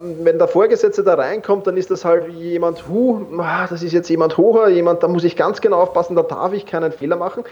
[0.00, 4.08] wenn der Vorgesetzte da reinkommt, dann ist das halt jemand, hu, ah, das ist jetzt
[4.08, 7.44] jemand hoher, jemand, da muss ich ganz genau aufpassen, da darf ich keinen Fehler machen.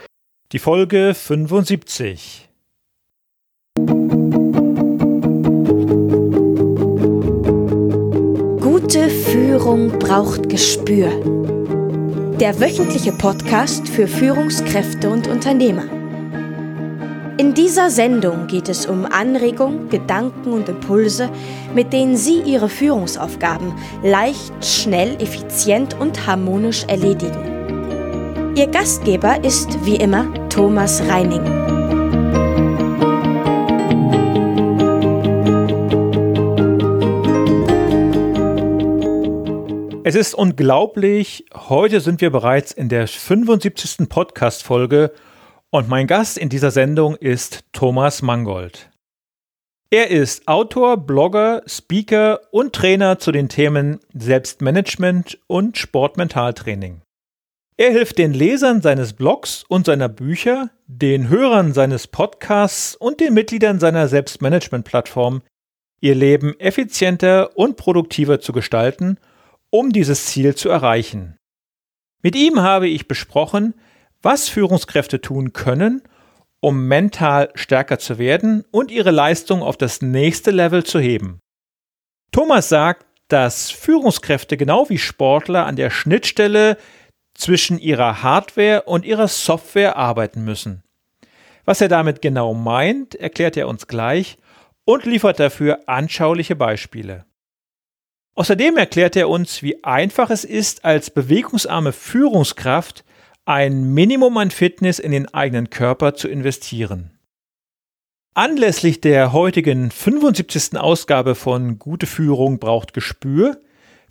[0.51, 2.49] Die Folge 75.
[8.61, 11.11] Gute Führung braucht Gespür.
[12.39, 15.98] Der wöchentliche Podcast für Führungskräfte und Unternehmer.
[17.39, 21.29] In dieser Sendung geht es um Anregungen, Gedanken und Impulse,
[21.73, 23.71] mit denen Sie Ihre Führungsaufgaben
[24.03, 28.53] leicht, schnell, effizient und harmonisch erledigen.
[28.57, 31.45] Ihr Gastgeber ist wie immer Thomas Reining.
[40.03, 44.09] Es ist unglaublich, heute sind wir bereits in der 75.
[44.09, 45.13] Podcast-Folge
[45.71, 48.89] und mein Gast in dieser Sendung ist Thomas Mangold.
[49.91, 57.01] Er ist Autor, Blogger, Speaker und Trainer zu den Themen Selbstmanagement und Sportmentaltraining.
[57.75, 63.33] Er hilft den Lesern seines Blogs und seiner Bücher, den Hörern seines Podcasts und den
[63.33, 65.41] Mitgliedern seiner Selbstmanagement-Plattform,
[66.01, 69.17] ihr Leben effizienter und produktiver zu gestalten,
[69.69, 71.37] um dieses Ziel zu erreichen.
[72.21, 73.75] Mit ihm habe ich besprochen,
[74.21, 76.01] was Führungskräfte tun können,
[76.59, 81.39] um mental stärker zu werden und ihre Leistung auf das nächste Level zu heben.
[82.31, 86.77] Thomas sagt, dass Führungskräfte genau wie Sportler an der Schnittstelle
[87.33, 90.83] zwischen ihrer Hardware und ihrer Software arbeiten müssen.
[91.63, 94.37] Was er damit genau meint, erklärt er uns gleich
[94.83, 97.25] und liefert dafür anschauliche Beispiele.
[98.35, 103.03] Außerdem erklärt er uns, wie einfach es ist, als bewegungsarme Führungskraft
[103.49, 107.17] ein Minimum an Fitness in den eigenen Körper zu investieren.
[108.35, 110.77] Anlässlich der heutigen 75.
[110.77, 113.59] Ausgabe von Gute Führung braucht Gespür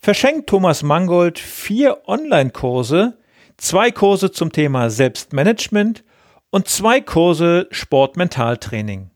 [0.00, 3.16] verschenkt Thomas Mangold vier Online-Kurse,
[3.56, 6.02] zwei Kurse zum Thema Selbstmanagement
[6.50, 9.12] und zwei Kurse Sportmentaltraining.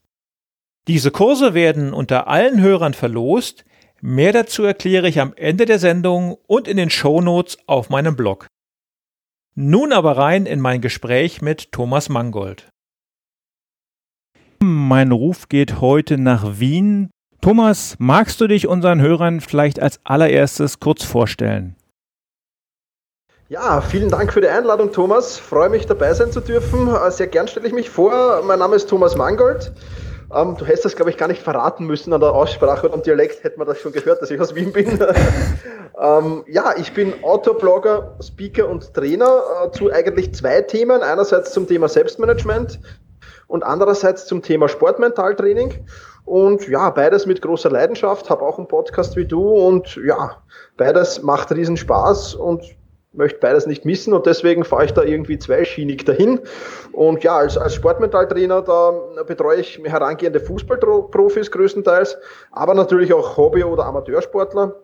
[0.86, 3.64] Diese Kurse werden unter allen Hörern verlost.
[4.00, 8.46] Mehr dazu erkläre ich am Ende der Sendung und in den Shownotes auf meinem Blog.
[9.54, 12.70] Nun aber rein in mein Gespräch mit Thomas Mangold.
[14.60, 17.10] Mein Ruf geht heute nach Wien.
[17.42, 21.76] Thomas, magst du dich unseren Hörern vielleicht als allererstes kurz vorstellen?
[23.50, 25.36] Ja, vielen Dank für die Einladung, Thomas.
[25.36, 26.88] Freue mich dabei sein zu dürfen.
[27.10, 28.42] Sehr gern stelle ich mich vor.
[28.46, 29.72] Mein Name ist Thomas Mangold.
[30.34, 33.02] Ähm, du hättest das, glaube ich, gar nicht verraten müssen an der Aussprache und am
[33.02, 34.98] Dialekt, hätte man das schon gehört, dass ich aus Wien bin.
[36.00, 41.02] ähm, ja, ich bin Autor, Blogger, Speaker und Trainer äh, zu eigentlich zwei Themen.
[41.02, 42.80] Einerseits zum Thema Selbstmanagement
[43.46, 45.86] und andererseits zum Thema Sportmentaltraining.
[46.24, 50.42] Und ja, beides mit großer Leidenschaft, habe auch einen Podcast wie du und ja,
[50.76, 52.62] beides macht riesen Spaß und
[53.12, 56.40] möchte beides nicht missen und deswegen fahre ich da irgendwie zweischienig dahin.
[56.92, 62.18] Und ja, als, als Sportmentaltrainer, da betreue ich herangehende Fußballprofis größtenteils,
[62.50, 64.76] aber natürlich auch Hobby- oder Amateursportler.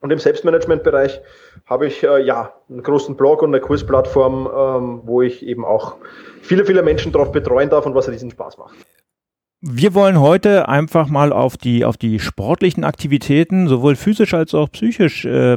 [0.00, 1.20] Und im Selbstmanagementbereich
[1.64, 5.96] habe ich äh, ja einen großen Blog und eine Kursplattform, ähm, wo ich eben auch
[6.42, 8.74] viele, viele Menschen darauf betreuen darf und was riesen Spaß macht.
[9.68, 14.70] Wir wollen heute einfach mal auf die, auf die sportlichen Aktivitäten, sowohl physisch als auch
[14.70, 15.56] psychisch, äh,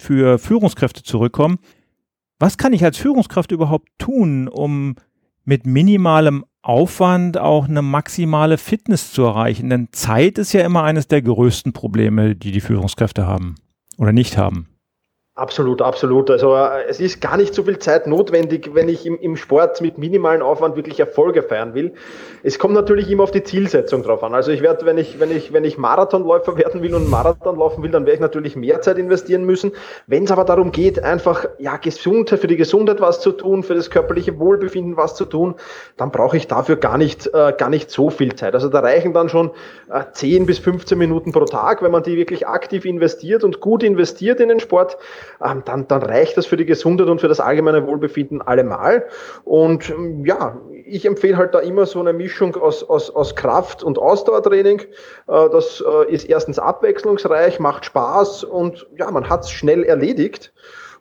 [0.00, 1.58] für Führungskräfte zurückkommen.
[2.38, 4.94] Was kann ich als Führungskraft überhaupt tun, um
[5.44, 9.70] mit minimalem Aufwand auch eine maximale Fitness zu erreichen?
[9.70, 13.56] Denn Zeit ist ja immer eines der größten Probleme, die die Führungskräfte haben
[13.96, 14.68] oder nicht haben.
[15.38, 16.32] Absolut, absolut.
[16.32, 19.80] Also äh, es ist gar nicht so viel Zeit notwendig, wenn ich im, im Sport
[19.80, 21.94] mit minimalen Aufwand wirklich Erfolge feiern will.
[22.42, 24.34] Es kommt natürlich immer auf die Zielsetzung drauf an.
[24.34, 27.84] Also ich werde, wenn ich, wenn ich, wenn ich Marathonläufer werden will und Marathon laufen
[27.84, 29.70] will, dann werde ich natürlich mehr Zeit investieren müssen.
[30.08, 33.76] Wenn es aber darum geht, einfach ja gesund für die Gesundheit was zu tun, für
[33.76, 35.54] das körperliche Wohlbefinden was zu tun,
[35.96, 38.54] dann brauche ich dafür gar nicht, äh, gar nicht so viel Zeit.
[38.54, 39.52] Also da reichen dann schon
[39.88, 43.84] äh, 10 bis 15 Minuten pro Tag, wenn man die wirklich aktiv investiert und gut
[43.84, 44.98] investiert in den Sport
[45.44, 49.06] ähm, dann, dann reicht das für die Gesundheit und für das allgemeine Wohlbefinden allemal.
[49.44, 53.82] Und ähm, ja, ich empfehle halt da immer so eine Mischung aus, aus, aus Kraft-
[53.82, 54.80] und Ausdauertraining.
[54.80, 54.84] Äh,
[55.26, 60.52] das äh, ist erstens abwechslungsreich, macht Spaß und ja, man hat es schnell erledigt.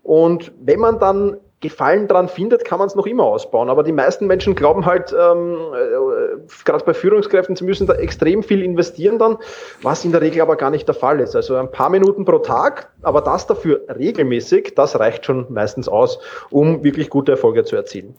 [0.03, 3.69] Und wenn man dann Gefallen dran findet, kann man es noch immer ausbauen.
[3.69, 8.43] Aber die meisten Menschen glauben halt, ähm, äh, gerade bei Führungskräften, sie müssen da extrem
[8.43, 9.37] viel investieren dann,
[9.81, 11.35] was in der Regel aber gar nicht der Fall ist.
[11.35, 16.19] Also ein paar Minuten pro Tag, aber das dafür regelmäßig, das reicht schon meistens aus,
[16.51, 18.15] um wirklich gute Erfolge zu erzielen.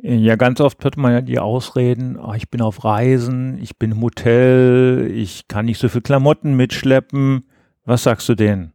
[0.00, 3.92] Ja, ganz oft hört man ja die Ausreden, oh, ich bin auf Reisen, ich bin
[3.92, 7.48] im Hotel, ich kann nicht so viel Klamotten mitschleppen.
[7.84, 8.72] Was sagst du denen?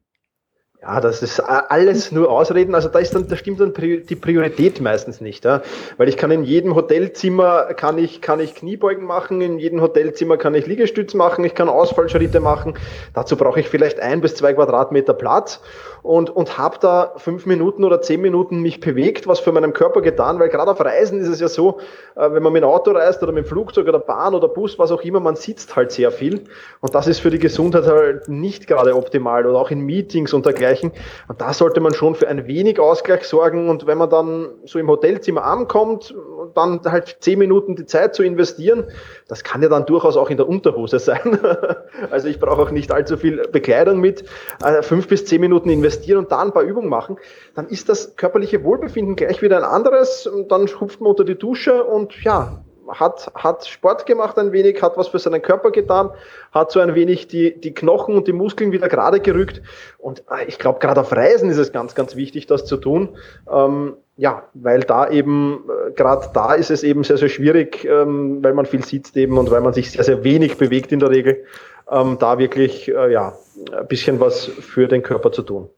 [0.86, 2.76] Ja, das ist alles nur Ausreden.
[2.76, 5.62] Also da ist dann, da stimmt dann die Priorität meistens nicht, ja?
[5.96, 10.36] weil ich kann in jedem Hotelzimmer kann ich kann ich Kniebeugen machen, in jedem Hotelzimmer
[10.36, 12.74] kann ich Liegestütz machen, ich kann Ausfallschritte machen.
[13.14, 15.62] Dazu brauche ich vielleicht ein bis zwei Quadratmeter Platz
[16.02, 20.02] und, und habe da fünf Minuten oder zehn Minuten mich bewegt, was für meinen Körper
[20.02, 21.80] getan, weil gerade auf Reisen ist es ja so,
[22.16, 24.78] äh, wenn man mit dem Auto reist oder mit dem Flugzeug oder Bahn oder Bus,
[24.78, 26.42] was auch immer, man sitzt halt sehr viel
[26.82, 30.46] und das ist für die Gesundheit halt nicht gerade optimal oder auch in Meetings und
[30.46, 34.50] dergleichen und da sollte man schon für ein wenig Ausgleich sorgen und wenn man dann
[34.66, 36.16] so im Hotelzimmer ankommt,
[36.56, 38.86] dann halt zehn Minuten die Zeit zu investieren,
[39.28, 41.40] das kann ja dann durchaus auch in der Unterhose sein.
[42.12, 44.26] also ich brauche auch nicht allzu viel Bekleidung mit,
[44.64, 47.18] äh, fünf bis zehn Minuten investieren investieren und da ein paar Übungen machen,
[47.56, 50.28] dann ist das körperliche Wohlbefinden gleich wieder ein anderes.
[50.28, 52.64] Und dann hupft man unter die Dusche und ja,
[53.00, 56.10] hat, hat Sport gemacht ein wenig, hat was für seinen Körper getan,
[56.52, 59.62] hat so ein wenig die, die Knochen und die Muskeln wieder gerade gerückt.
[59.98, 63.10] Und äh, ich glaube, gerade auf Reisen ist es ganz, ganz wichtig, das zu tun.
[63.52, 68.44] Ähm, ja, weil da eben, äh, gerade da ist es eben sehr, sehr schwierig, ähm,
[68.44, 71.10] weil man viel sitzt eben und weil man sich sehr, sehr wenig bewegt in der
[71.10, 71.44] Regel,
[71.90, 73.34] ähm, da wirklich, äh, ja,
[73.72, 75.70] ein bisschen was für den Körper zu tun.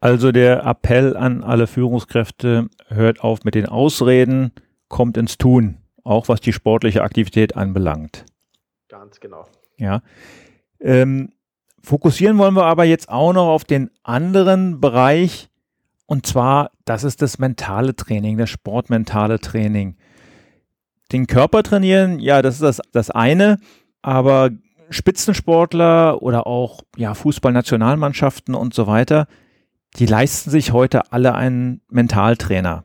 [0.00, 4.52] Also der Appell an alle Führungskräfte, hört auf mit den Ausreden,
[4.88, 8.24] kommt ins Tun, auch was die sportliche Aktivität anbelangt.
[8.88, 9.46] Ganz genau.
[9.76, 10.02] Ja.
[10.78, 11.32] Ähm,
[11.82, 15.48] fokussieren wollen wir aber jetzt auch noch auf den anderen Bereich,
[16.06, 19.96] und zwar, das ist das mentale Training, das sportmentale Training.
[21.12, 23.58] Den Körper trainieren, ja, das ist das, das eine,
[24.02, 24.50] aber
[24.90, 29.26] Spitzensportler oder auch ja, Fußballnationalmannschaften und so weiter,
[29.96, 32.84] die leisten sich heute alle einen Mentaltrainer.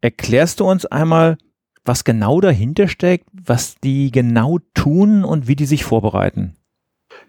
[0.00, 1.36] Erklärst du uns einmal,
[1.84, 6.56] was genau dahinter steckt, was die genau tun und wie die sich vorbereiten?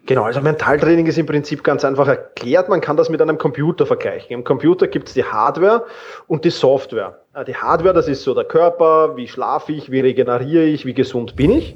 [0.06, 2.70] Genau, also Mentaltraining ist im Prinzip ganz einfach erklärt.
[2.70, 4.32] Man kann das mit einem Computer vergleichen.
[4.32, 5.86] Im Computer gibt es die Hardware
[6.28, 7.22] und die Software.
[7.34, 10.94] Äh, die Hardware, das ist so der Körper, wie schlafe ich, wie regeneriere ich, wie
[10.94, 11.76] gesund bin ich.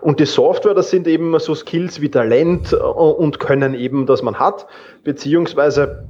[0.00, 4.22] Und die Software, das sind eben so Skills wie Talent äh, und Können eben, das
[4.22, 4.66] man hat,
[5.04, 6.08] beziehungsweise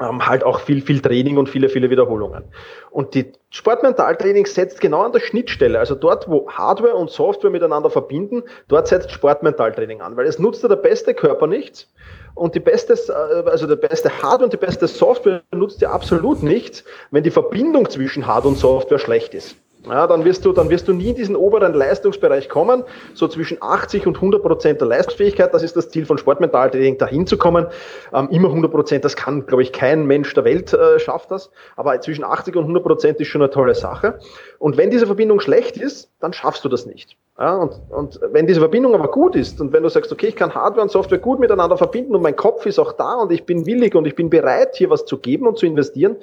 [0.00, 2.44] ähm, halt auch viel, viel Training und viele, viele Wiederholungen.
[2.90, 7.90] Und die Sportmentaltraining setzt genau an der Schnittstelle, also dort, wo Hardware und Software miteinander
[7.90, 11.92] verbinden, dort setzt Sportmentaltraining an, weil es nutzt ja der beste Körper nichts
[12.34, 16.42] und die beste, äh, also der beste Hardware und die beste Software nutzt ja absolut
[16.42, 20.68] nichts, wenn die Verbindung zwischen Hard und Software schlecht ist ja, dann wirst du, dann
[20.70, 22.82] wirst du nie in diesen oberen Leistungsbereich kommen,
[23.14, 25.54] so zwischen 80 und 100 Prozent der Leistungsfähigkeit.
[25.54, 27.66] Das ist das Ziel von Sportmentaltraining, dahin zu kommen.
[28.12, 31.50] Ähm, immer 100 Prozent, das kann, glaube ich, kein Mensch der Welt äh, schafft das.
[31.76, 34.18] Aber zwischen 80 und 100 Prozent ist schon eine tolle Sache.
[34.58, 37.16] Und wenn diese Verbindung schlecht ist, dann schaffst du das nicht.
[37.38, 40.36] Ja, und, und wenn diese Verbindung aber gut ist und wenn du sagst, okay, ich
[40.36, 43.44] kann Hardware und Software gut miteinander verbinden und mein Kopf ist auch da und ich
[43.44, 46.16] bin willig und ich bin bereit, hier was zu geben und zu investieren,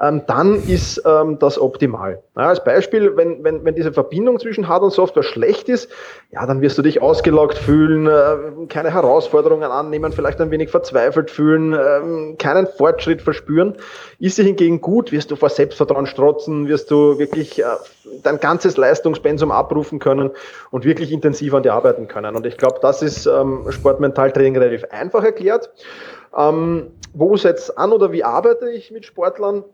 [0.00, 2.22] ähm, dann ist ähm, das optimal.
[2.34, 5.90] Ja, als Beispiel, wenn, wenn, wenn diese Verbindung zwischen Hardware und Software schlecht ist,
[6.30, 11.30] ja, dann wirst du dich ausgelaugt fühlen, äh, keine Herausforderungen annehmen, vielleicht ein wenig verzweifelt
[11.30, 13.74] fühlen, äh, keinen Fortschritt verspüren.
[14.18, 17.64] Ist sie hingegen gut, wirst du vor Selbstvertrauen strotzen, wirst du wirklich äh,
[18.22, 20.30] dein ganzes Leistungspensum abrufen können
[20.70, 22.36] und wirklich intensiv an dir arbeiten können.
[22.36, 25.70] Und ich glaube, das ist ähm, Sportmentaltraining relativ einfach erklärt.
[26.36, 29.64] Ähm, wo setzt an oder wie arbeite ich mit Sportlern?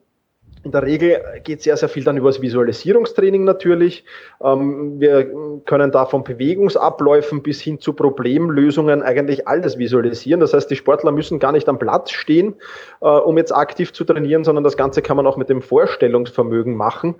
[0.62, 4.04] In der Regel geht sehr, sehr viel dann über das Visualisierungstraining natürlich.
[4.42, 5.30] Ähm, wir
[5.64, 10.40] können da von Bewegungsabläufen bis hin zu Problemlösungen eigentlich alles visualisieren.
[10.40, 12.56] Das heißt, die Sportler müssen gar nicht am Platz stehen,
[13.00, 16.76] äh, um jetzt aktiv zu trainieren, sondern das Ganze kann man auch mit dem Vorstellungsvermögen
[16.76, 17.14] machen.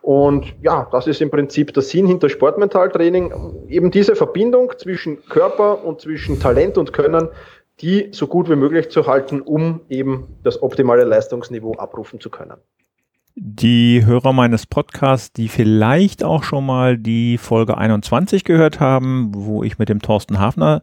[0.00, 3.66] Und ja, das ist im Prinzip der Sinn hinter Sportmentaltraining.
[3.68, 7.30] Eben diese Verbindung zwischen Körper und zwischen Talent und Können
[7.80, 12.58] die so gut wie möglich zu halten, um eben das optimale Leistungsniveau abrufen zu können.
[13.36, 19.64] Die Hörer meines Podcasts, die vielleicht auch schon mal die Folge 21 gehört haben, wo
[19.64, 20.82] ich mit dem Thorsten Hafner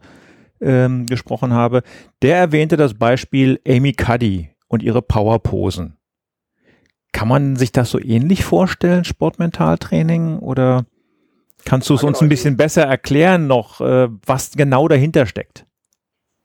[0.60, 1.82] ähm, gesprochen habe,
[2.20, 5.96] der erwähnte das Beispiel Amy Cuddy und ihre Powerposen.
[7.12, 10.38] Kann man sich das so ähnlich vorstellen, Sportmentaltraining?
[10.38, 10.84] Oder
[11.64, 15.66] kannst du es uns ein bisschen besser erklären noch, äh, was genau dahinter steckt?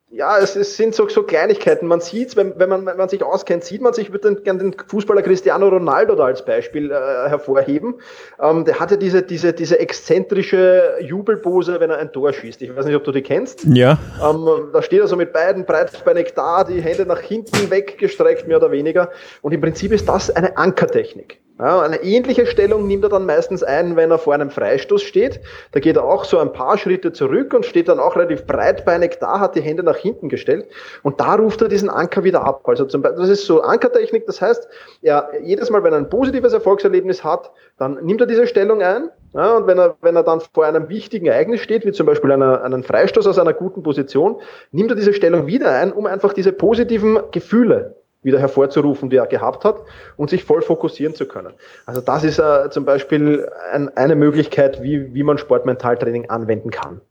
[0.10, 1.86] Ja, es, es sind so, so Kleinigkeiten.
[1.86, 4.60] Man sieht wenn, wenn, man, wenn man sich auskennt, sieht man sich, ich würde gerne
[4.60, 7.96] den Fußballer Cristiano Ronaldo da als Beispiel äh, hervorheben.
[8.42, 12.62] Ähm, der hat ja diese, diese, diese exzentrische Jubelpose, wenn er ein Tor schießt.
[12.62, 13.66] Ich weiß nicht, ob du die kennst.
[13.66, 14.00] Ja.
[14.24, 18.58] Ähm, da steht er so mit beiden breitbeinig da, die Hände nach hinten weggestreckt, mehr
[18.58, 19.12] oder weniger.
[19.42, 21.42] Und im Prinzip ist das eine Ankertechnik.
[21.60, 25.40] Ja, eine ähnliche Stellung nimmt er dann meistens ein, wenn er vor einem Freistoß steht.
[25.72, 29.18] Da geht er auch so ein paar Schritte zurück und steht dann auch relativ breitbeinig
[29.20, 30.68] da, hat die Hände nach hinten gestellt
[31.02, 32.68] und da ruft er diesen Anker wieder ab.
[32.68, 34.68] Also zum Beispiel, das ist so Ankertechnik, das heißt,
[35.02, 39.10] er, jedes Mal, wenn er ein positives Erfolgserlebnis hat, dann nimmt er diese Stellung ein
[39.34, 42.32] ja, und wenn er, wenn er dann vor einem wichtigen Ereignis steht, wie zum Beispiel
[42.32, 46.34] einer, einen Freistoß aus einer guten Position, nimmt er diese Stellung wieder ein, um einfach
[46.34, 47.96] diese positiven Gefühle
[48.28, 49.78] wieder hervorzurufen, die er gehabt hat
[50.16, 51.54] und sich voll fokussieren zu können.
[51.88, 57.02] Also das ist äh, zum Beispiel ein, eine Möglichkeit, wie, wie man Sportmentaltraining anwenden kann.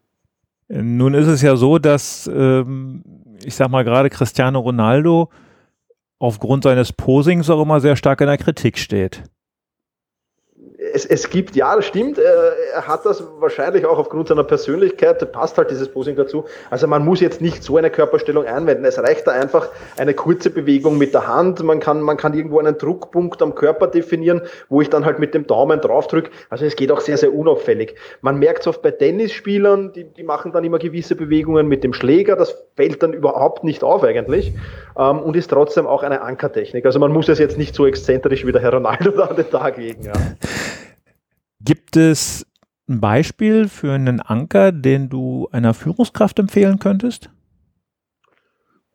[0.69, 3.03] Nun ist es ja so, dass ähm,
[3.45, 5.31] ich sag mal gerade Cristiano Ronaldo
[6.21, 9.25] aufgrund seines Posings auch immer sehr stark in der Kritik steht
[10.93, 15.33] es, es gibt, ja, das stimmt, er, er hat das wahrscheinlich auch aufgrund seiner Persönlichkeit,
[15.33, 16.45] passt halt dieses Posing dazu.
[16.71, 18.85] Also man muss jetzt nicht so eine Körperstellung einwenden.
[18.85, 21.63] Es reicht da einfach eine kurze Bewegung mit der Hand.
[21.63, 25.35] Man kann, man kann irgendwo einen Druckpunkt am Körper definieren, wo ich dann halt mit
[25.35, 26.31] dem Daumen drauf drücke.
[26.51, 27.95] Also es geht auch sehr, sehr unauffällig.
[28.21, 31.93] Man merkt es oft bei Tennisspielern, die, die machen dann immer gewisse Bewegungen mit dem
[31.93, 32.37] Schläger.
[32.37, 34.53] Das fällt dann überhaupt nicht auf eigentlich
[34.99, 36.85] ähm, und ist trotzdem auch eine Ankertechnik.
[36.85, 39.51] Also man muss es jetzt nicht so exzentrisch wie der Herr Ronaldo da an den
[39.51, 40.05] Tag legen.
[40.05, 40.13] Ja.
[41.67, 42.47] Gibt es
[42.89, 47.29] ein Beispiel für einen Anker, den du einer Führungskraft empfehlen könntest?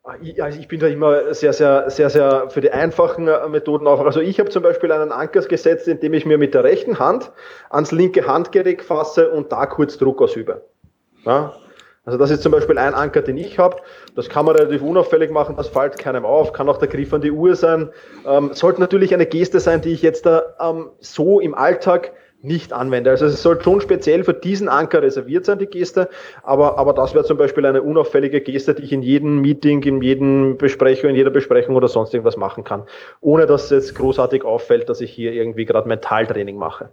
[0.02, 4.00] Also ich bin da immer sehr, sehr, sehr, sehr für die einfachen äh, Methoden auf.
[4.00, 7.30] Also ich habe zum Beispiel einen Anker gesetzt, indem ich mir mit der rechten Hand
[7.68, 10.64] ans linke Handgelenk fasse und da kurz Druck ausübe.
[11.26, 11.52] Ja?
[12.06, 13.76] Also das ist zum Beispiel ein Anker, den ich habe.
[14.16, 17.20] Das kann man relativ unauffällig machen, das fällt keinem auf, kann auch der Griff an
[17.20, 17.90] die Uhr sein.
[18.26, 22.72] Ähm, sollte natürlich eine Geste sein, die ich jetzt da ähm, so im Alltag nicht
[22.72, 23.10] anwende.
[23.10, 26.08] Also es soll schon speziell für diesen Anker reserviert sein, die Geste,
[26.42, 30.02] aber, aber das wäre zum Beispiel eine unauffällige Geste, die ich in jedem Meeting, in
[30.02, 32.84] jedem Besprechung, in jeder Besprechung oder sonst irgendwas machen kann,
[33.20, 36.90] ohne dass es jetzt großartig auffällt, dass ich hier irgendwie gerade Mentaltraining mache.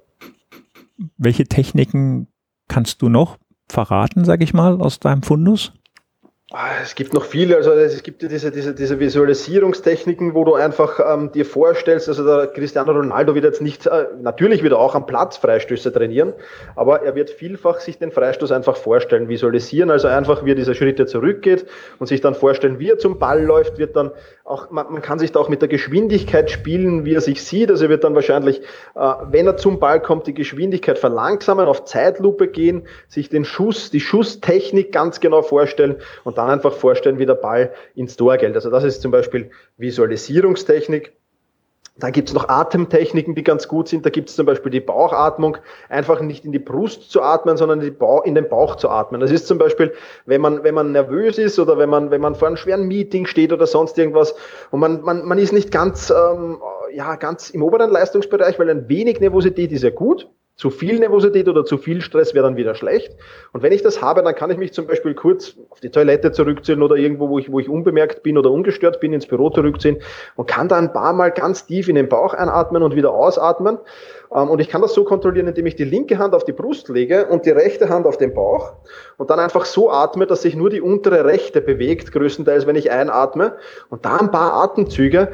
[1.17, 2.27] Welche Techniken
[2.67, 3.37] kannst du noch
[3.69, 5.73] verraten, sage ich mal, aus deinem Fundus?
[6.51, 10.55] Ah, es gibt noch viele, also es gibt ja diese, diese, diese Visualisierungstechniken, wo du
[10.55, 14.95] einfach ähm, dir vorstellst, also der Cristiano Ronaldo wird jetzt nicht, äh, natürlich wieder auch
[14.95, 16.33] am Platz Freistöße trainieren,
[16.75, 20.73] aber er wird vielfach sich den Freistoß einfach vorstellen, visualisieren, also einfach wie er diese
[20.73, 21.67] Schritte zurückgeht
[21.99, 24.09] und sich dann vorstellen, wie er zum Ball läuft, wird dann
[24.49, 27.69] auch, man, man kann sich da auch mit der Geschwindigkeit spielen, wie er sich sieht,
[27.69, 28.61] also er wird dann wahrscheinlich,
[28.95, 33.91] äh, wenn er zum Ball kommt, die Geschwindigkeit verlangsamen, auf Zeitlupe gehen, sich den Schuss,
[33.91, 38.55] die Schusstechnik ganz genau vorstellen und dann einfach vorstellen, wie der Ball ins Tor geht.
[38.55, 41.13] Also das ist zum Beispiel Visualisierungstechnik.
[41.99, 44.05] Dann gibt es noch Atemtechniken, die ganz gut sind.
[44.05, 45.57] Da gibt es zum Beispiel die Bauchatmung,
[45.89, 49.21] einfach nicht in die Brust zu atmen, sondern in den Bauch zu atmen.
[49.21, 49.93] Das ist zum Beispiel,
[50.25, 53.25] wenn man, wenn man nervös ist oder wenn man, wenn man vor einem schweren Meeting
[53.25, 54.35] steht oder sonst irgendwas
[54.71, 56.59] und man, man, man ist nicht ganz, ähm,
[56.93, 60.27] ja, ganz im oberen Leistungsbereich, weil ein wenig Nervosität ist ja gut.
[60.59, 63.15] Zu viel Nervosität oder zu viel Stress wäre dann wieder schlecht.
[63.53, 66.33] Und wenn ich das habe, dann kann ich mich zum Beispiel kurz auf die Toilette
[66.33, 70.01] zurückziehen oder irgendwo, wo ich, wo ich unbemerkt bin oder ungestört bin, ins Büro zurückziehen
[70.35, 73.77] und kann da ein paar Mal ganz tief in den Bauch einatmen und wieder ausatmen.
[74.35, 76.89] Ähm, und ich kann das so kontrollieren, indem ich die linke Hand auf die Brust
[76.89, 78.73] lege und die rechte Hand auf den Bauch
[79.15, 82.91] und dann einfach so atme, dass sich nur die untere rechte bewegt, größtenteils, wenn ich
[82.91, 83.55] einatme.
[83.89, 85.29] Und da ein paar Atemzüge,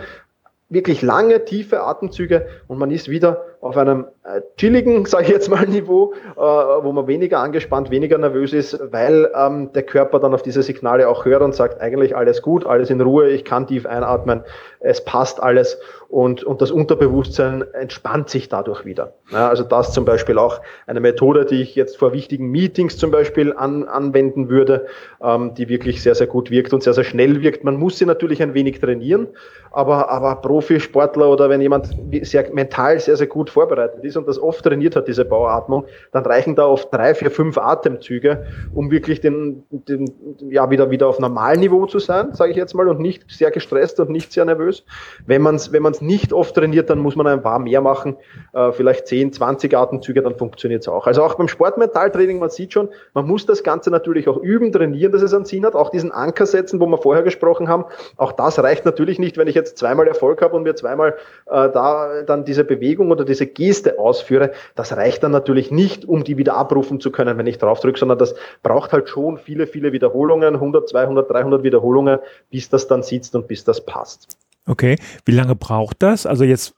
[0.70, 5.50] wirklich lange, tiefe Atemzüge und man ist wieder auf einem äh, chilligen, sage ich jetzt
[5.50, 10.36] mal, Niveau, äh, wo man weniger angespannt, weniger nervös ist, weil ähm, der Körper dann
[10.36, 13.65] auf diese Signale auch hört und sagt, eigentlich alles gut, alles in Ruhe, ich kann
[13.65, 14.43] tief einatmen,
[14.79, 15.79] es passt alles
[16.10, 19.13] und, und das Unterbewusstsein entspannt sich dadurch wieder.
[19.31, 23.10] Ja, also das zum Beispiel auch eine Methode, die ich jetzt vor wichtigen Meetings zum
[23.10, 24.86] Beispiel an, anwenden würde,
[25.22, 27.63] ähm, die wirklich sehr, sehr gut wirkt und sehr, sehr schnell wirkt.
[27.63, 29.27] Man muss sie natürlich ein wenig trainieren,
[29.72, 31.89] aber, aber Profisportler oder wenn jemand
[32.22, 36.26] sehr mental sehr, sehr gut vorbereitet ist und das oft trainiert hat, diese Bauatmung, dann
[36.26, 40.12] reichen da oft drei, vier, fünf Atemzüge, um wirklich den, den
[40.50, 44.00] ja, wieder, wieder auf Normalniveau zu sein, sage ich jetzt mal, und nicht sehr gestresst
[44.02, 44.84] und nicht sehr nervös.
[45.26, 48.18] Wenn man es wenn man's nicht oft trainiert, dann muss man ein paar mehr machen,
[48.54, 51.08] äh, vielleicht 10, 20 Atemzüge, dann funktioniert es auch.
[51.08, 55.14] Also auch beim Sportmentaltraining, man sieht schon, man muss das Ganze natürlich auch üben, trainieren,
[55.14, 57.86] dass es einen Sinn hat, auch diesen Anker setzen, wo wir vorher gesprochen haben.
[58.18, 61.70] Auch das reicht natürlich nicht, wenn ich jetzt zweimal Erfolg habe und mir zweimal äh,
[61.70, 66.24] da dann diese Bewegung oder diese diese Geste ausführe, das reicht dann natürlich nicht, um
[66.24, 69.68] die wieder abrufen zu können, wenn ich drauf drücke, sondern das braucht halt schon viele,
[69.68, 74.38] viele Wiederholungen, 100, 200, 300 Wiederholungen, bis das dann sitzt und bis das passt.
[74.68, 76.25] Okay, wie lange braucht das?
[76.25, 76.75] Also jetzt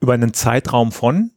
[0.00, 1.30] über einen Zeitraum von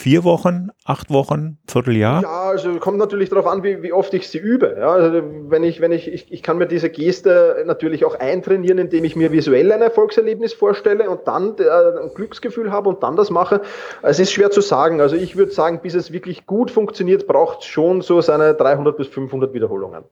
[0.00, 2.22] Vier Wochen, acht Wochen, Vierteljahr?
[2.22, 4.76] Ja, also kommt natürlich darauf an, wie, wie oft ich sie übe.
[4.78, 8.78] Ja, also wenn ich, wenn ich, ich, ich kann mir diese Geste natürlich auch eintrainieren,
[8.78, 13.14] indem ich mir visuell ein Erfolgserlebnis vorstelle und dann äh, ein Glücksgefühl habe und dann
[13.14, 13.60] das mache.
[14.00, 15.02] Es ist schwer zu sagen.
[15.02, 18.96] Also ich würde sagen, bis es wirklich gut funktioniert, braucht es schon so seine 300
[18.96, 20.04] bis 500 Wiederholungen.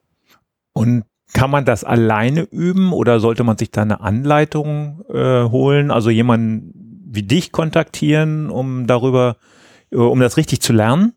[0.75, 5.91] Und kann man das alleine üben oder sollte man sich da eine Anleitung äh, holen?
[5.91, 6.75] Also jemanden
[7.11, 9.37] wie dich kontaktieren, um darüber
[9.91, 11.15] um das richtig zu lernen?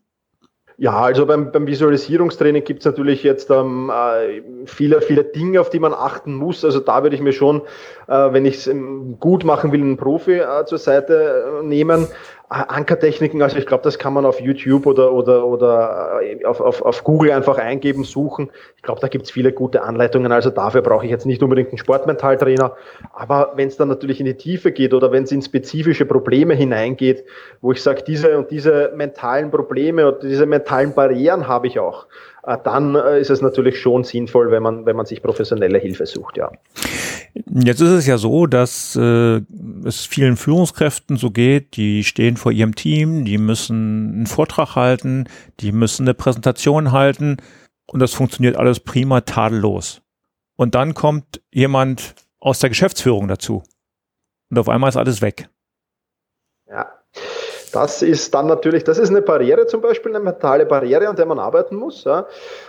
[0.78, 5.70] Ja, also beim, beim Visualisierungstraining gibt es natürlich jetzt ähm, äh, viele, viele Dinge, auf
[5.70, 6.64] die man achten muss.
[6.64, 7.62] Also da würde ich mir schon,
[8.08, 12.08] äh, wenn ich es ähm, gut machen will, einen Profi äh, zur Seite äh, nehmen.
[12.52, 16.82] Ankertechniken, also ich glaube, das kann man auf YouTube oder, oder, oder äh, auf, auf,
[16.82, 18.50] auf Google einfach eingeben, suchen.
[18.76, 20.30] Ich glaube, da gibt es viele gute Anleitungen.
[20.32, 22.76] Also dafür brauche ich jetzt nicht unbedingt einen Sportmentaltrainer.
[23.14, 26.54] Aber wenn es dann natürlich in die Tiefe geht oder wenn es in spezifische Probleme
[26.54, 27.24] hineingeht,
[27.62, 32.06] wo ich sage, diese und diese mentalen Probleme oder diese mentalen Barrieren habe ich auch,
[32.42, 36.36] dann äh, ist es natürlich schon sinnvoll, wenn man, wenn man sich professionelle Hilfe sucht,
[36.36, 36.50] ja.
[37.46, 39.40] Jetzt ist es ja so, dass äh,
[39.84, 45.28] es vielen Führungskräften so geht, die stehen vor ihrem Team, die müssen einen Vortrag halten,
[45.60, 47.36] die müssen eine Präsentation halten
[47.86, 50.02] und das funktioniert alles prima tadellos.
[50.56, 53.62] Und dann kommt jemand aus der Geschäftsführung dazu
[54.50, 55.48] und auf einmal ist alles weg.
[56.68, 56.86] Ja,
[57.72, 61.26] das ist dann natürlich, das ist eine Barriere zum Beispiel, eine mentale Barriere, an der
[61.26, 62.04] man arbeiten muss.
[62.04, 62.26] Ja.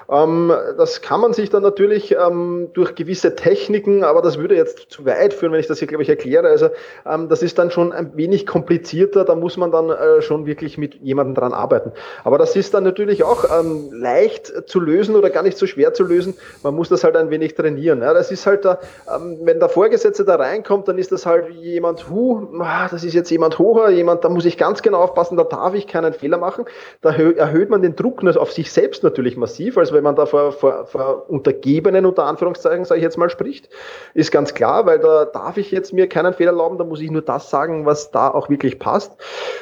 [0.09, 4.89] Ähm, das kann man sich dann natürlich ähm, durch gewisse Techniken, aber das würde jetzt
[4.89, 6.47] zu weit führen, wenn ich das hier, glaube ich, erkläre.
[6.47, 6.69] Also
[7.05, 10.77] ähm, das ist dann schon ein wenig komplizierter, da muss man dann äh, schon wirklich
[10.77, 11.91] mit jemandem dran arbeiten.
[12.23, 15.93] Aber das ist dann natürlich auch ähm, leicht zu lösen oder gar nicht so schwer
[15.93, 16.35] zu lösen.
[16.63, 18.01] Man muss das halt ein wenig trainieren.
[18.01, 18.13] Ja.
[18.13, 18.79] Das ist halt, da,
[19.13, 23.13] ähm, wenn der Vorgesetzte da reinkommt, dann ist das halt jemand, hu, ah, das ist
[23.13, 26.13] jetzt jemand hoher, jemand, da muss ich ganz genau genau aufpassen, da darf ich keinen
[26.13, 26.65] Fehler machen.
[27.01, 30.51] Da erhöht man den Druck auf sich selbst natürlich massiv, als wenn man da vor,
[30.51, 33.69] vor, vor Untergebenen, unter Anführungszeichen, sage ich jetzt mal, spricht.
[34.13, 37.09] Ist ganz klar, weil da darf ich jetzt mir keinen Fehler erlauben, da muss ich
[37.09, 39.13] nur das sagen, was da auch wirklich passt.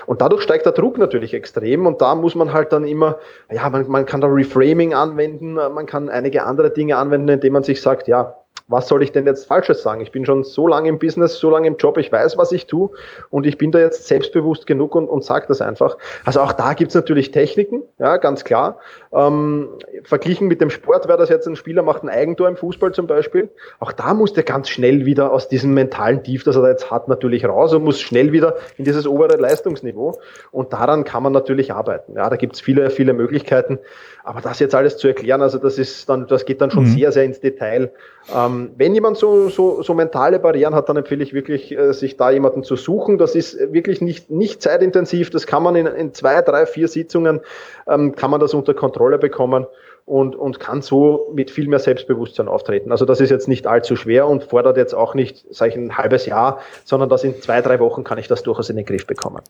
[0.05, 3.17] Und dadurch steigt der Druck natürlich extrem und da muss man halt dann immer,
[3.49, 7.63] ja, man, man kann da Reframing anwenden, man kann einige andere Dinge anwenden, indem man
[7.63, 8.40] sich sagt, ja,
[8.71, 10.01] was soll ich denn jetzt Falsches sagen?
[10.01, 12.67] Ich bin schon so lange im Business, so lange im Job, ich weiß, was ich
[12.67, 12.89] tue
[13.29, 15.97] und ich bin da jetzt selbstbewusst genug und, und sage das einfach.
[16.25, 18.79] Also auch da gibt's natürlich Techniken, ja, ganz klar.
[19.13, 19.69] Ähm,
[20.03, 23.07] verglichen mit dem Sport wäre das jetzt ein Spieler macht ein Eigentor im Fußball zum
[23.07, 23.49] Beispiel.
[23.79, 26.89] Auch da muss der ganz schnell wieder aus diesem mentalen Tief, das er da jetzt
[26.89, 30.17] hat, natürlich raus und muss schnell wieder in dieses obere Leistungsniveau.
[30.51, 32.13] Und daran kann man natürlich arbeiten.
[32.15, 33.79] Ja, da gibt's viele, viele Möglichkeiten.
[34.23, 36.89] Aber das jetzt alles zu erklären, also das ist dann, das geht dann schon mhm.
[36.89, 37.91] sehr, sehr ins Detail.
[38.33, 42.17] Ähm, wenn jemand so, so, so mentale Barrieren hat, dann empfehle ich wirklich, äh, sich
[42.17, 43.17] da jemanden zu suchen.
[43.17, 45.29] Das ist wirklich nicht, nicht zeitintensiv.
[45.29, 47.41] Das kann man in, in zwei, drei, vier Sitzungen,
[47.87, 49.65] ähm, kann man das unter Kontrolle bekommen
[50.05, 52.91] und, und kann so mit viel mehr Selbstbewusstsein auftreten.
[52.91, 55.97] Also das ist jetzt nicht allzu schwer und fordert jetzt auch nicht, sage ich, ein
[55.97, 59.07] halbes Jahr, sondern das in zwei, drei Wochen kann ich das durchaus in den Griff
[59.07, 59.41] bekommen.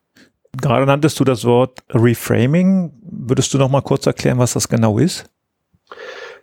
[0.61, 2.91] Gerade nanntest du das Wort Reframing.
[3.03, 5.25] Würdest du noch mal kurz erklären, was das genau ist?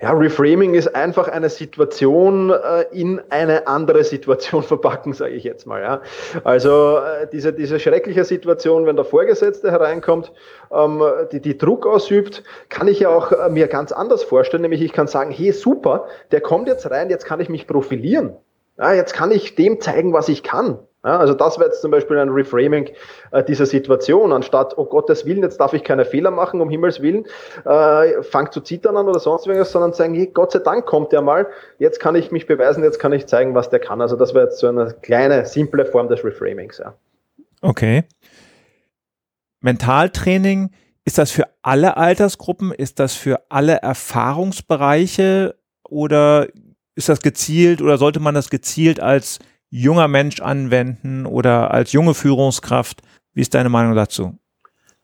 [0.00, 5.66] Ja, Reframing ist einfach eine Situation äh, in eine andere Situation verpacken, sage ich jetzt
[5.66, 5.82] mal.
[5.82, 6.02] Ja.
[6.44, 10.32] Also äh, diese, diese schreckliche Situation, wenn der Vorgesetzte hereinkommt,
[10.70, 14.62] ähm, die, die Druck ausübt, kann ich ja auch äh, mir ganz anders vorstellen.
[14.62, 18.37] Nämlich ich kann sagen, hey super, der kommt jetzt rein, jetzt kann ich mich profilieren.
[18.78, 20.78] Ja, jetzt kann ich dem zeigen, was ich kann.
[21.08, 22.90] Ja, also das wäre jetzt zum Beispiel ein Reframing
[23.30, 27.00] äh, dieser Situation, anstatt, oh Gottes Willen, jetzt darf ich keine Fehler machen, um Himmels
[27.00, 27.24] Willen,
[27.64, 31.12] äh, fang zu zittern an oder sonst irgendwas, sondern sagen, hey, Gott sei Dank kommt
[31.12, 31.46] der mal,
[31.78, 34.02] jetzt kann ich mich beweisen, jetzt kann ich zeigen, was der kann.
[34.02, 36.76] Also das wäre jetzt so eine kleine, simple Form des Reframings.
[36.76, 36.92] Ja.
[37.62, 38.04] Okay.
[39.62, 40.72] Mentaltraining,
[41.06, 45.54] ist das für alle Altersgruppen, ist das für alle Erfahrungsbereiche
[45.88, 46.48] oder
[46.96, 49.38] ist das gezielt oder sollte man das gezielt als
[49.70, 53.02] junger Mensch anwenden oder als junge Führungskraft?
[53.35, 54.38] Wie ist deine Meinung dazu?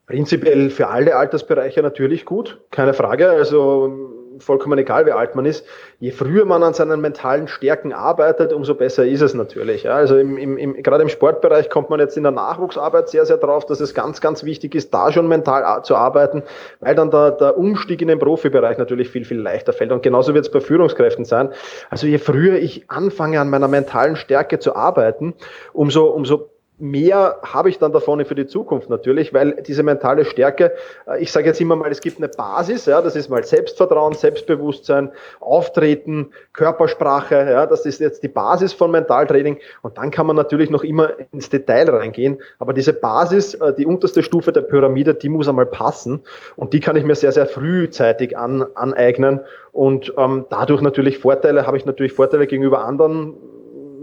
[0.07, 3.31] Prinzipiell für alle Altersbereiche natürlich gut, keine Frage.
[3.31, 5.67] Also vollkommen egal, wie alt man ist.
[5.99, 9.85] Je früher man an seinen mentalen Stärken arbeitet, umso besser ist es natürlich.
[9.85, 13.27] Ja, also im, im, im, gerade im Sportbereich kommt man jetzt in der Nachwuchsarbeit sehr,
[13.27, 16.43] sehr drauf, dass es ganz, ganz wichtig ist, da schon mental zu arbeiten,
[16.81, 19.93] weil dann der, der Umstieg in den Profibereich natürlich viel, viel leichter fällt.
[19.93, 21.51] Und genauso wird es bei Führungskräften sein.
[21.91, 25.35] Also je früher ich anfange, an meiner mentalen Stärke zu arbeiten,
[25.73, 30.73] umso, umso mehr habe ich dann davon für die Zukunft natürlich, weil diese mentale Stärke,
[31.07, 34.15] äh, ich sage jetzt immer mal, es gibt eine Basis, ja, das ist mal Selbstvertrauen,
[34.15, 39.59] Selbstbewusstsein, Auftreten, Körpersprache, ja, das ist jetzt die Basis von Mentaltraining.
[39.83, 43.87] Und dann kann man natürlich noch immer ins Detail reingehen, aber diese Basis, äh, die
[43.87, 46.23] unterste Stufe der Pyramide, die muss einmal passen.
[46.57, 49.41] Und die kann ich mir sehr, sehr frühzeitig an, aneignen.
[49.71, 53.35] Und ähm, dadurch natürlich Vorteile, habe ich natürlich Vorteile gegenüber anderen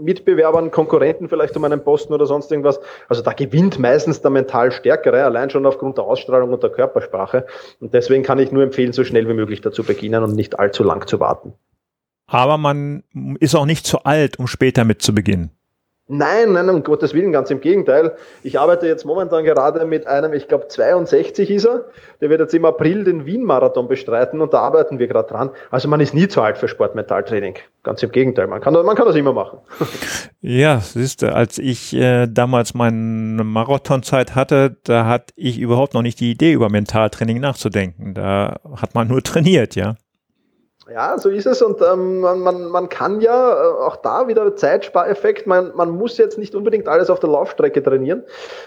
[0.02, 2.80] Mitbewerbern, Konkurrenten vielleicht um einen Posten oder sonst irgendwas.
[3.08, 7.46] Also da gewinnt meistens der mental Stärkere, allein schon aufgrund der Ausstrahlung und der Körpersprache.
[7.80, 10.84] Und deswegen kann ich nur empfehlen, so schnell wie möglich dazu beginnen und nicht allzu
[10.84, 11.54] lang zu warten.
[12.26, 13.02] Aber man
[13.40, 15.50] ist auch nicht zu alt, um später mit zu beginnen.
[16.14, 18.12] Nein, nein, um Gottes Willen, ganz im Gegenteil.
[18.42, 21.86] Ich arbeite jetzt momentan gerade mit einem, ich glaube 62 ist er,
[22.20, 25.50] der wird jetzt im April den Wien-Marathon bestreiten und da arbeiten wir gerade dran.
[25.70, 27.54] Also man ist nie zu alt für Sportmentaltraining.
[27.82, 29.60] Ganz im Gegenteil, man kann, man kann das immer machen.
[30.44, 36.02] Ja, siehst du, als ich äh, damals meine Marathonzeit hatte, da hatte ich überhaupt noch
[36.02, 38.12] nicht die Idee, über Mentaltraining nachzudenken.
[38.12, 39.94] Da hat man nur trainiert, ja.
[40.92, 45.46] Ja, so ist es und ähm, man, man kann ja äh, auch da wieder Zeitspareffekt,
[45.46, 48.24] man, man muss jetzt nicht unbedingt alles auf der Laufstrecke trainieren.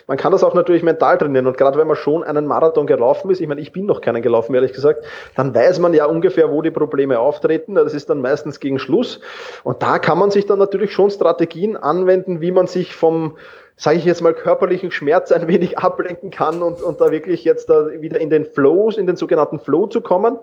[0.08, 3.30] Man kann das auch natürlich mental trainieren und gerade wenn man schon einen Marathon gelaufen
[3.30, 6.52] ist, ich meine, ich bin noch keinen gelaufen, ehrlich gesagt, dann weiß man ja ungefähr,
[6.52, 7.76] wo die Probleme auftreten.
[7.76, 9.20] Das ist dann meistens gegen Schluss
[9.64, 13.38] und da kann man sich dann natürlich schon Strategien anwenden, wie man sich vom
[13.78, 17.70] sage ich jetzt mal, körperlichen Schmerz ein wenig ablenken kann und, und da wirklich jetzt
[17.70, 20.38] da wieder in den Flows, in den sogenannten Flow zu kommen.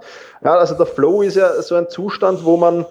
[0.44, 2.86] Ja, also der Flow ist ja so ein Zustand, wo man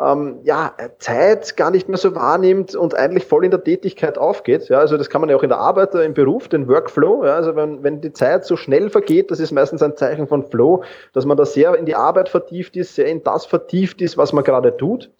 [0.00, 4.68] ähm, ja, Zeit gar nicht mehr so wahrnimmt und eigentlich voll in der Tätigkeit aufgeht.
[4.68, 7.24] Ja, also das kann man ja auch in der Arbeit, äh, im Beruf, den Workflow.
[7.24, 10.42] Ja, also wenn, wenn die Zeit so schnell vergeht, das ist meistens ein Zeichen von
[10.42, 14.18] Flow, dass man da sehr in die Arbeit vertieft ist, sehr in das vertieft ist,
[14.18, 15.12] was man gerade tut.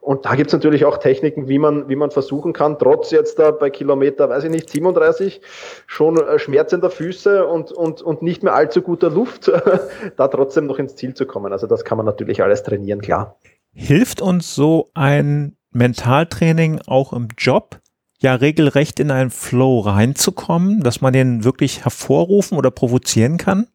[0.00, 3.50] Und da gibt's natürlich auch Techniken, wie man, wie man versuchen kann, trotz jetzt da
[3.50, 5.40] bei Kilometer, weiß ich nicht, 37,
[5.88, 9.50] schon äh, schmerzender Füße und, und, und nicht mehr allzu guter Luft,
[10.16, 11.52] da trotzdem noch ins Ziel zu kommen.
[11.52, 13.36] Also das kann man natürlich alles trainieren, klar.
[13.72, 17.80] Hilft uns so ein Mentaltraining auch im Job,
[18.18, 23.66] ja regelrecht in einen Flow reinzukommen, dass man den wirklich hervorrufen oder provozieren kann?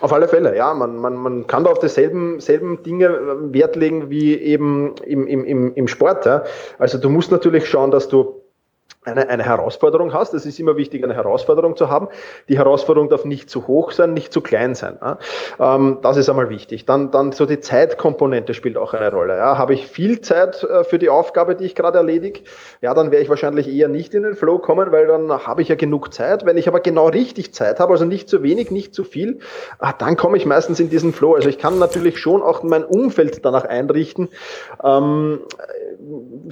[0.00, 0.74] Auf alle Fälle, ja.
[0.74, 5.26] Man, man, man kann da auf dieselben selben Dinge äh, Wert legen wie eben im,
[5.26, 6.26] im, im, Sport.
[6.26, 6.44] Ja.
[6.78, 8.41] Also du musst natürlich schauen, dass du
[9.04, 10.32] eine, eine Herausforderung hast.
[10.34, 12.08] Es ist immer wichtig, eine Herausforderung zu haben.
[12.48, 14.98] Die Herausforderung darf nicht zu hoch sein, nicht zu klein sein.
[15.58, 16.86] Ähm, das ist einmal wichtig.
[16.86, 19.36] Dann, dann so die Zeitkomponente spielt auch eine Rolle.
[19.36, 19.58] Ja.
[19.58, 22.40] Habe ich viel Zeit äh, für die Aufgabe, die ich gerade erledige,
[22.80, 25.68] ja, dann werde ich wahrscheinlich eher nicht in den Flow kommen, weil dann habe ich
[25.68, 26.46] ja genug Zeit.
[26.46, 29.40] Wenn ich aber genau richtig Zeit habe, also nicht zu wenig, nicht zu viel,
[29.78, 31.34] ah, dann komme ich meistens in diesen Flow.
[31.34, 34.28] Also ich kann natürlich schon auch mein Umfeld danach einrichten,
[34.84, 35.40] ähm,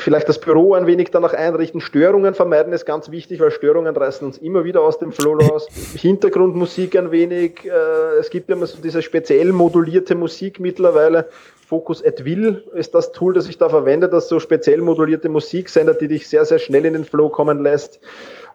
[0.02, 4.26] vielleicht das Büro ein wenig danach einrichten, Störungen vermeiden ist ganz wichtig, weil Störungen reißen
[4.26, 5.68] uns immer wieder aus dem Flow raus.
[5.94, 7.64] Hintergrundmusik ein wenig.
[7.64, 11.28] Äh, es gibt ja immer so diese speziell modulierte Musik mittlerweile.
[11.66, 15.68] Focus at Will ist das Tool, das ich da verwende, das so speziell modulierte Musik
[15.68, 18.00] sendet, die dich sehr, sehr schnell in den Flow kommen lässt.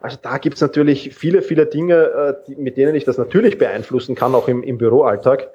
[0.02, 3.56] Also da gibt es natürlich viele, viele Dinge, äh, die, mit denen ich das natürlich
[3.56, 5.48] beeinflussen kann, auch im, im Büroalltag.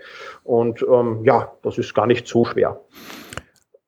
[0.44, 2.82] Und ähm, ja, das ist gar nicht so schwer.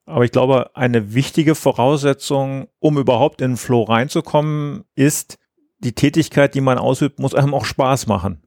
[0.06, 5.38] Aber ich glaube, eine wichtige Voraussetzung, um überhaupt in den Flow reinzukommen, ist,
[5.80, 8.42] die Tätigkeit, die man ausübt, muss einem auch Spaß machen.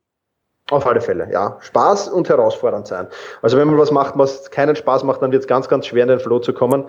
[0.69, 1.59] Auf alle Fälle, ja.
[1.61, 3.07] Spaß und herausfordernd sein.
[3.41, 6.03] Also wenn man was macht, was keinen Spaß macht, dann wird es ganz, ganz schwer
[6.03, 6.87] in den Flow zu kommen.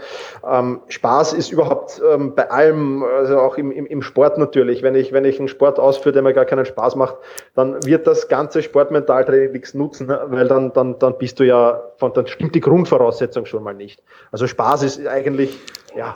[0.49, 4.81] Ähm, Spaß ist überhaupt ähm, bei allem, also auch im, im, im Sport natürlich.
[4.81, 7.17] Wenn ich, wenn ich einen Sport ausführe, der mir gar keinen Spaß macht,
[7.53, 12.25] dann wird das ganze Sportmentaltraining nichts nutzen, weil dann, dann, dann bist du ja, dann
[12.25, 14.01] stimmt die Grundvoraussetzung schon mal nicht.
[14.31, 15.55] Also Spaß ist eigentlich
[15.97, 16.15] ja,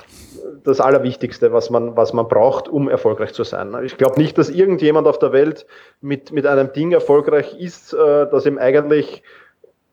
[0.63, 3.75] das Allerwichtigste, was man, was man braucht, um erfolgreich zu sein.
[3.83, 5.65] Ich glaube nicht, dass irgendjemand auf der Welt
[6.01, 9.23] mit, mit einem Ding erfolgreich ist, äh, das ihm eigentlich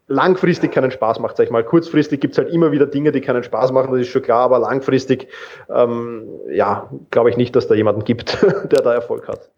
[0.09, 1.65] langfristig keinen Spaß macht, sag ich mal.
[1.65, 4.59] Kurzfristig gibt's halt immer wieder Dinge, die keinen Spaß machen, das ist schon klar, aber
[4.59, 5.29] langfristig,
[5.75, 9.51] ähm, ja, glaube ich nicht, dass da jemanden gibt, der da Erfolg hat.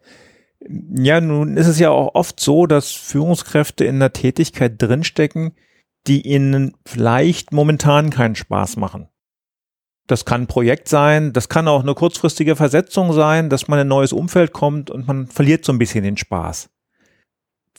[0.95, 5.55] Ja, nun ist es ja auch oft so, dass Führungskräfte in der Tätigkeit drinstecken,
[6.07, 9.10] die ihnen vielleicht momentan keinen Spaß machen.
[10.11, 13.85] Das kann ein Projekt sein, das kann auch eine kurzfristige Versetzung sein, dass man in
[13.85, 16.69] ein neues Umfeld kommt und man verliert so ein bisschen den Spaß.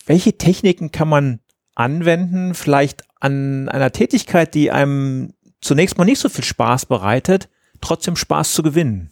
[0.06, 1.40] Welche Techniken kann man
[1.74, 7.50] anwenden, vielleicht an einer Tätigkeit, die einem zunächst mal nicht so viel Spaß bereitet,
[7.82, 9.10] trotzdem Spaß zu gewinnen?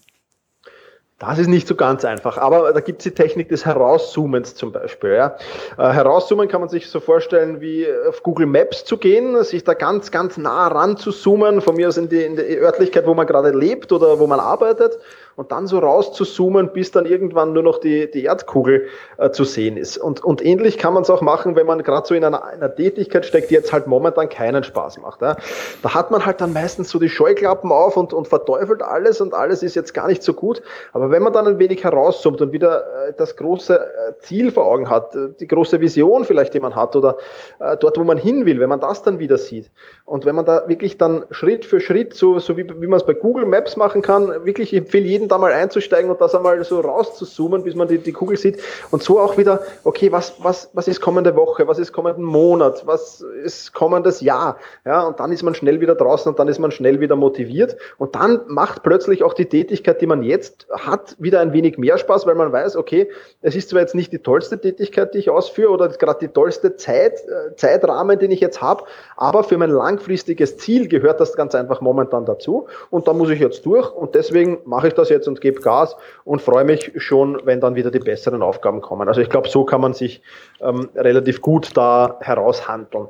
[1.21, 4.73] Das ist nicht so ganz einfach, aber da gibt es die Technik des Herauszoomens zum
[4.73, 5.13] Beispiel.
[5.13, 5.37] Ja.
[5.77, 9.75] Äh, herauszoomen kann man sich so vorstellen, wie auf Google Maps zu gehen, sich da
[9.75, 13.13] ganz, ganz nah ran zu zoomen, von mir aus in die, in die Örtlichkeit, wo
[13.13, 14.99] man gerade lebt oder wo man arbeitet
[15.41, 19.79] und dann so rauszuzoomen, bis dann irgendwann nur noch die, die Erdkugel äh, zu sehen
[19.79, 19.97] ist.
[19.97, 22.75] Und, und ähnlich kann man es auch machen, wenn man gerade so in einer, einer
[22.75, 25.23] Tätigkeit steckt, die jetzt halt momentan keinen Spaß macht.
[25.23, 25.39] Ja.
[25.83, 29.33] Da hat man halt dann meistens so die Scheuklappen auf und, und verteufelt alles und
[29.33, 30.61] alles ist jetzt gar nicht so gut.
[30.93, 34.67] Aber wenn man dann ein wenig herauszoomt und wieder äh, das große äh, Ziel vor
[34.67, 37.17] Augen hat, äh, die große Vision vielleicht, die man hat oder
[37.61, 39.71] äh, dort, wo man hin will, wenn man das dann wieder sieht
[40.05, 43.07] und wenn man da wirklich dann Schritt für Schritt, so, so wie, wie man es
[43.07, 46.81] bei Google Maps machen kann, wirklich empfehle jeden da mal einzusteigen und das einmal so
[46.81, 48.61] rauszuzoomen, bis man die, die Kugel sieht.
[48.91, 52.87] Und so auch wieder, okay, was, was, was ist kommende Woche, was ist kommenden Monat,
[52.87, 56.59] was ist kommendes Jahr, ja, und dann ist man schnell wieder draußen und dann ist
[56.59, 57.77] man schnell wieder motiviert.
[57.99, 61.99] Und dann macht plötzlich auch die Tätigkeit, die man jetzt hat, wieder ein wenig mehr
[61.99, 63.11] Spaß, weil man weiß, okay,
[63.43, 66.77] es ist zwar jetzt nicht die tollste Tätigkeit, die ich ausführe oder gerade die tollste
[66.77, 68.85] Zeit, äh, Zeitrahmen, den ich jetzt habe,
[69.17, 72.67] aber für mein langfristiges Ziel gehört das ganz einfach momentan dazu.
[72.91, 75.97] Und da muss ich jetzt durch und deswegen mache ich das jetzt und gebe Gas
[76.25, 79.09] und freue mich schon, wenn dann wieder die besseren Aufgaben kommen.
[79.09, 80.23] Also ich glaube, so kann man sich
[80.61, 83.09] ähm, relativ gut da heraushandeln.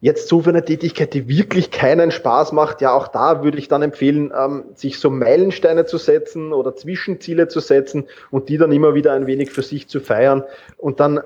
[0.00, 3.68] Jetzt so für eine Tätigkeit, die wirklich keinen Spaß macht, ja, auch da würde ich
[3.68, 8.72] dann empfehlen, ähm, sich so Meilensteine zu setzen oder Zwischenziele zu setzen und die dann
[8.72, 10.44] immer wieder ein wenig für sich zu feiern
[10.76, 11.22] und dann, äh,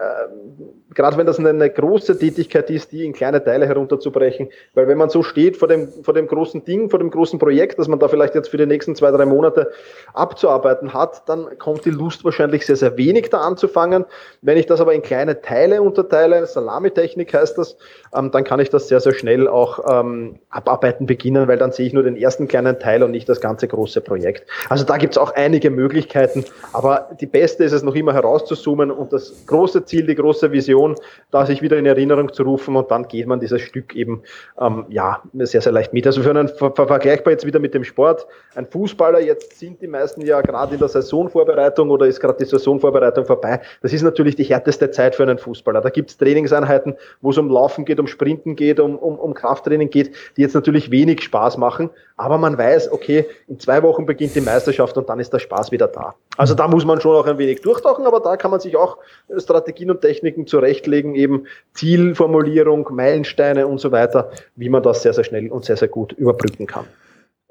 [0.94, 5.10] gerade wenn das eine große Tätigkeit ist, die in kleine Teile herunterzubrechen, weil wenn man
[5.10, 8.08] so steht vor dem, vor dem großen Ding, vor dem großen Projekt, das man da
[8.08, 9.70] vielleicht jetzt für die nächsten zwei, drei Monate
[10.14, 14.05] abzuarbeiten hat, dann kommt die Lust wahrscheinlich sehr, sehr wenig da anzufangen.
[14.42, 17.77] Wenn ich das aber in kleine Teile unterteile, Salamitechnik heißt das,
[18.14, 21.87] ähm, dann kann ich das sehr, sehr schnell auch ähm, abarbeiten beginnen, weil dann sehe
[21.87, 24.48] ich nur den ersten kleinen Teil und nicht das ganze große Projekt.
[24.68, 28.90] Also da gibt es auch einige Möglichkeiten, aber die beste ist es noch immer herauszuzoomen
[28.92, 30.94] und das große Ziel, die große Vision,
[31.33, 34.22] da sich wieder in Erinnerung zu rufen und dann geht man dieses Stück eben
[34.61, 36.07] ähm, ja sehr, sehr leicht mit.
[36.07, 39.88] Also für einen ver vergleichbar jetzt wieder mit dem Sport, ein Fußballer, jetzt sind die
[39.88, 43.60] meisten ja gerade in der Saisonvorbereitung oder ist gerade die Saisonvorbereitung vorbei.
[43.82, 45.80] Das ist natürlich die härteste Zeit für einen Fußballer.
[45.80, 49.34] Da gibt es Trainingseinheiten, wo es um Laufen geht, um Sprinten geht, um, um, um
[49.34, 54.06] Krafttraining geht, die jetzt natürlich wenig Spaß machen, aber man weiß, okay, in zwei Wochen
[54.06, 56.14] beginnt die Meisterschaft und dann ist der Spaß wieder da.
[56.36, 58.98] Also da muss man schon auch ein wenig durchtauchen, aber da kann man sich auch
[59.36, 65.24] Strategien und Techniken zurechtlegen, eben Zielformulierung, Meilensteine und so weiter, wie man das sehr, sehr
[65.24, 66.86] schnell und sehr, sehr gut überbrücken kann.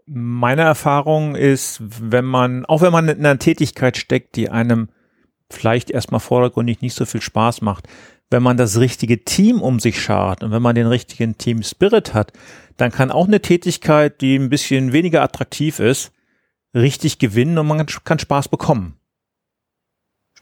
[0.05, 4.89] Meine Erfahrung ist, wenn man, auch wenn man in einer Tätigkeit steckt, die einem
[5.49, 7.87] vielleicht erstmal vordergründig nicht so viel Spaß macht,
[8.29, 12.13] wenn man das richtige Team um sich schart und wenn man den richtigen Team Spirit
[12.13, 12.33] hat,
[12.77, 16.11] dann kann auch eine Tätigkeit, die ein bisschen weniger attraktiv ist,
[16.73, 18.95] richtig gewinnen und man kann Spaß bekommen.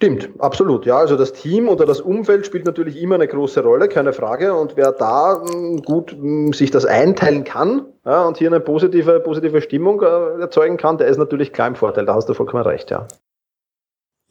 [0.02, 0.88] Stimmt, absolut.
[0.88, 4.56] Ja, also das Team oder das Umfeld spielt natürlich immer eine große Rolle, keine Frage.
[4.56, 9.20] Und wer da hm, gut hm, sich das einteilen kann ja, und hier eine positive,
[9.20, 12.08] positive Stimmung äh, erzeugen kann, der ist natürlich klar im Vorteil.
[12.08, 13.08] Da hast du vollkommen recht, ja.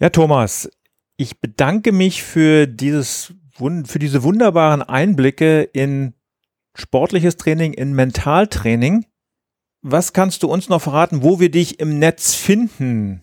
[0.00, 0.68] Ja, Thomas,
[1.16, 3.33] ich bedanke mich für dieses,
[3.85, 6.14] für diese wunderbaren Einblicke in
[6.74, 9.06] sportliches Training, in Mentaltraining.
[9.83, 13.22] Was kannst du uns noch verraten, wo wir dich im Netz finden?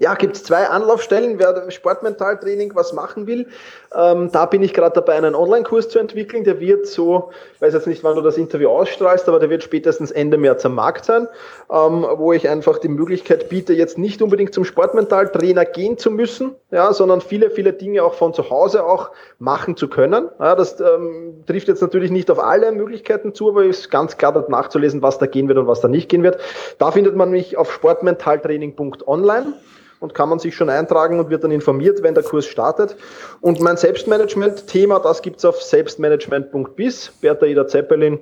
[0.00, 3.46] Ja, gibt es zwei Anlaufstellen, wer Sportmentaltraining was machen will.
[3.94, 6.42] Ähm, da bin ich gerade dabei, einen Online-Kurs zu entwickeln.
[6.42, 9.62] Der wird so, ich weiß jetzt nicht, wann du das Interview ausstrahlst, aber der wird
[9.62, 11.28] spätestens Ende März am Markt sein,
[11.70, 16.54] ähm, wo ich einfach die Möglichkeit biete, jetzt nicht unbedingt zum Sportmentaltrainer gehen zu müssen,
[16.70, 20.30] ja, sondern viele, viele Dinge auch von zu Hause auch machen zu können.
[20.38, 24.32] Ja, das ähm, trifft jetzt natürlich nicht auf alle Möglichkeiten zu, aber ist ganz klar
[24.32, 26.40] dort nachzulesen, was da gehen wird und was da nicht gehen wird.
[26.78, 29.52] Da findet man mich auf sportmentaltraining.online
[30.00, 32.96] und kann man sich schon eintragen und wird dann informiert, wenn der Kurs startet.
[33.40, 38.18] Und mein Selbstmanagement-Thema, das gibt's auf selbstmanagement.biz, Bertha Ida Zeppelin.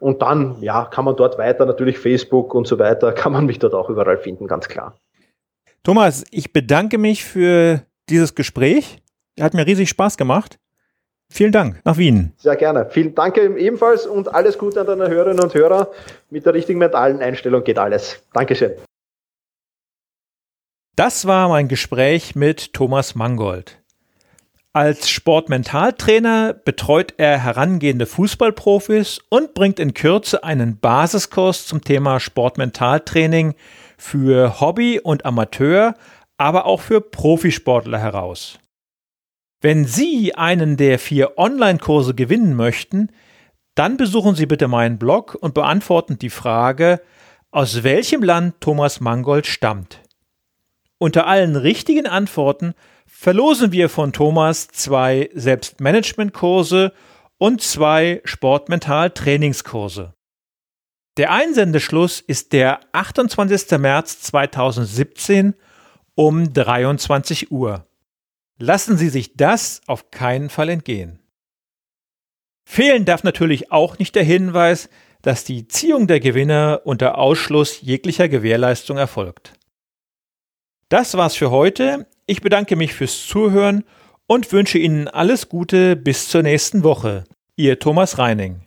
[0.00, 3.58] Und dann, ja, kann man dort weiter, natürlich Facebook und so weiter, kann man mich
[3.58, 4.96] dort auch überall finden, ganz klar.
[5.82, 8.98] Thomas, ich bedanke mich für dieses Gespräch.
[9.40, 10.58] Hat mir riesig Spaß gemacht.
[11.32, 12.32] Vielen Dank nach Wien.
[12.38, 12.88] Sehr gerne.
[12.90, 15.90] Vielen Dank ebenfalls und alles Gute an deine Hörerinnen und Hörer.
[16.28, 18.20] Mit der richtigen mentalen Einstellung geht alles.
[18.34, 18.72] Dankeschön.
[21.00, 23.80] Das war mein Gespräch mit Thomas Mangold.
[24.74, 33.54] Als Sportmentaltrainer betreut er herangehende Fußballprofis und bringt in Kürze einen Basiskurs zum Thema Sportmentaltraining
[33.96, 35.94] für Hobby und Amateur,
[36.36, 38.58] aber auch für Profisportler heraus.
[39.62, 43.08] Wenn Sie einen der vier Online-Kurse gewinnen möchten,
[43.74, 47.00] dann besuchen Sie bitte meinen Blog und beantworten die Frage,
[47.50, 49.99] aus welchem Land Thomas Mangold stammt.
[51.02, 52.74] Unter allen richtigen Antworten
[53.06, 56.92] verlosen wir von Thomas zwei Selbstmanagement-Kurse
[57.38, 60.12] und zwei Sportmental-Trainingskurse.
[61.16, 63.78] Der Einsendeschluss ist der 28.
[63.78, 65.54] März 2017
[66.16, 67.86] um 23 Uhr.
[68.58, 71.18] Lassen Sie sich das auf keinen Fall entgehen.
[72.68, 74.90] Fehlen darf natürlich auch nicht der Hinweis,
[75.22, 79.54] dass die Ziehung der Gewinner unter Ausschluss jeglicher Gewährleistung erfolgt.
[80.90, 82.08] Das war's für heute.
[82.26, 83.84] Ich bedanke mich fürs Zuhören
[84.26, 87.22] und wünsche Ihnen alles Gute bis zur nächsten Woche.
[87.54, 88.66] Ihr Thomas Reining.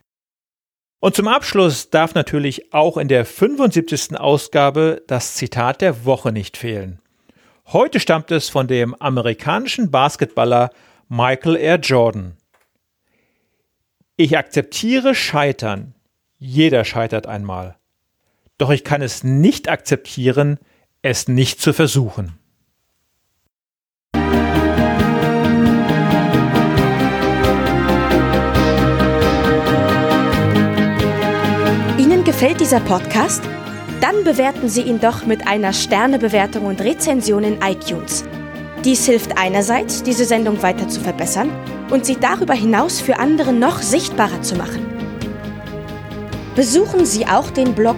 [1.02, 4.18] Und zum Abschluss darf natürlich auch in der 75.
[4.18, 7.02] Ausgabe das Zitat der Woche nicht fehlen.
[7.68, 10.70] Heute stammt es von dem amerikanischen Basketballer
[11.10, 11.76] Michael R.
[11.76, 12.38] Jordan.
[14.16, 15.94] Ich akzeptiere Scheitern.
[16.38, 17.76] Jeder scheitert einmal.
[18.58, 20.58] Doch ich kann es nicht akzeptieren,
[21.04, 22.32] es nicht zu versuchen.
[31.98, 33.44] Ihnen gefällt dieser Podcast?
[34.00, 38.24] Dann bewerten Sie ihn doch mit einer Sternebewertung und Rezension in iTunes.
[38.86, 41.50] Dies hilft einerseits, diese Sendung weiter zu verbessern
[41.90, 44.86] und sie darüber hinaus für andere noch sichtbarer zu machen.
[46.56, 47.98] Besuchen Sie auch den Blog